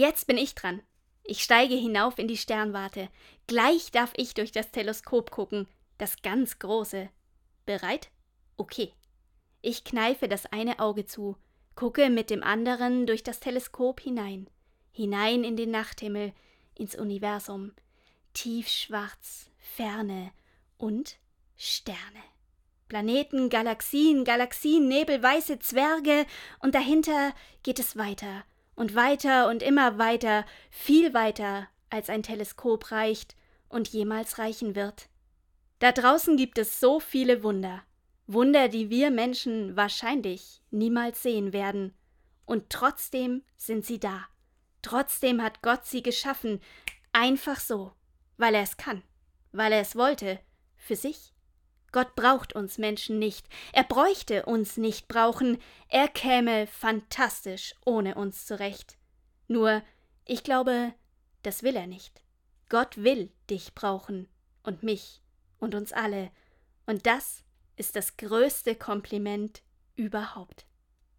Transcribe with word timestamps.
Jetzt 0.00 0.26
bin 0.26 0.38
ich 0.38 0.54
dran. 0.54 0.80
Ich 1.24 1.42
steige 1.42 1.74
hinauf 1.74 2.18
in 2.18 2.26
die 2.26 2.38
Sternwarte. 2.38 3.10
Gleich 3.46 3.90
darf 3.90 4.14
ich 4.16 4.32
durch 4.32 4.50
das 4.50 4.70
Teleskop 4.70 5.30
gucken, 5.30 5.68
das 5.98 6.22
ganz 6.22 6.58
große. 6.58 7.10
Bereit? 7.66 8.10
Okay. 8.56 8.94
Ich 9.60 9.84
kneife 9.84 10.26
das 10.26 10.46
eine 10.46 10.78
Auge 10.78 11.04
zu, 11.04 11.36
gucke 11.74 12.08
mit 12.08 12.30
dem 12.30 12.42
anderen 12.42 13.06
durch 13.06 13.22
das 13.22 13.40
Teleskop 13.40 14.00
hinein, 14.00 14.48
hinein 14.90 15.44
in 15.44 15.58
den 15.58 15.70
Nachthimmel, 15.70 16.32
ins 16.78 16.94
Universum, 16.94 17.72
tiefschwarz, 18.32 19.50
Ferne 19.58 20.32
und 20.78 21.18
Sterne. 21.58 22.24
Planeten, 22.88 23.50
Galaxien, 23.50 24.24
Galaxien, 24.24 24.88
Nebel, 24.88 25.22
weiße 25.22 25.58
Zwerge, 25.58 26.24
und 26.60 26.74
dahinter 26.74 27.34
geht 27.62 27.78
es 27.78 27.98
weiter 27.98 28.46
und 28.80 28.94
weiter 28.94 29.50
und 29.50 29.62
immer 29.62 29.98
weiter, 29.98 30.46
viel 30.70 31.12
weiter, 31.12 31.68
als 31.90 32.08
ein 32.08 32.22
Teleskop 32.22 32.90
reicht 32.90 33.36
und 33.68 33.88
jemals 33.88 34.38
reichen 34.38 34.74
wird. 34.74 35.10
Da 35.80 35.92
draußen 35.92 36.38
gibt 36.38 36.56
es 36.56 36.80
so 36.80 36.98
viele 36.98 37.42
Wunder, 37.42 37.82
Wunder, 38.26 38.68
die 38.68 38.88
wir 38.88 39.10
Menschen 39.10 39.76
wahrscheinlich 39.76 40.62
niemals 40.70 41.22
sehen 41.22 41.52
werden, 41.52 41.92
und 42.46 42.70
trotzdem 42.70 43.42
sind 43.54 43.84
sie 43.84 44.00
da. 44.00 44.24
Trotzdem 44.80 45.42
hat 45.42 45.60
Gott 45.60 45.84
sie 45.84 46.02
geschaffen, 46.02 46.58
einfach 47.12 47.60
so, 47.60 47.92
weil 48.38 48.54
er 48.54 48.62
es 48.62 48.78
kann, 48.78 49.02
weil 49.52 49.74
er 49.74 49.82
es 49.82 49.94
wollte, 49.94 50.40
für 50.78 50.96
sich. 50.96 51.34
Gott 51.92 52.14
braucht 52.14 52.54
uns 52.54 52.78
Menschen 52.78 53.18
nicht, 53.18 53.46
er 53.72 53.84
bräuchte 53.84 54.46
uns 54.46 54.76
nicht 54.76 55.08
brauchen, 55.08 55.58
er 55.88 56.08
käme 56.08 56.66
fantastisch 56.66 57.74
ohne 57.84 58.14
uns 58.14 58.46
zurecht. 58.46 58.96
Nur, 59.48 59.82
ich 60.24 60.44
glaube, 60.44 60.94
das 61.42 61.62
will 61.62 61.74
er 61.74 61.86
nicht. 61.86 62.22
Gott 62.68 62.96
will 62.96 63.32
dich 63.48 63.74
brauchen 63.74 64.28
und 64.62 64.82
mich 64.82 65.20
und 65.58 65.74
uns 65.74 65.92
alle, 65.92 66.30
und 66.86 67.06
das 67.06 67.42
ist 67.76 67.96
das 67.96 68.16
größte 68.16 68.76
Kompliment 68.76 69.62
überhaupt. 69.96 70.66